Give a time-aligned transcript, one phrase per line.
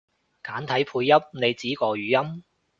[0.41, 1.15] 簡體配音？
[1.39, 1.95] 你指個語
[2.35, 2.43] 音？